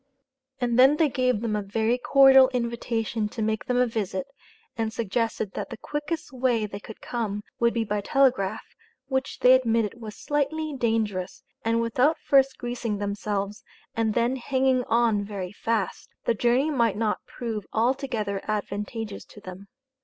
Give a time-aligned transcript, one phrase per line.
[0.59, 4.25] And then they gave them a very cordial invitation to make them a visit,
[4.75, 8.63] and suggested that the quickest way they could come, would be by telegraph,
[9.09, 13.63] which they admitted was slightly dangerous, and without first greasing themselves,
[13.95, 19.67] and then hanging on very fast, the journey might not prove altogether advantageous to them.